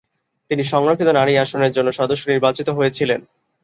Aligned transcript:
তিনি 0.51 0.63
সংরক্ষিত 0.63 1.09
নারী 1.09 1.33
আসনের 1.37 1.71
জন্য 1.71 1.89
সদস্য 1.91 2.23
নির্বাচিত 2.27 2.67
হয়েছিলেন। 2.69 3.21